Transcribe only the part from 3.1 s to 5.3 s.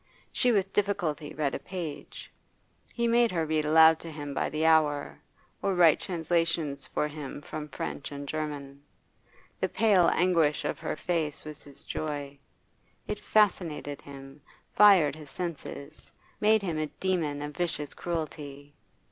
her read aloud to him by the hour,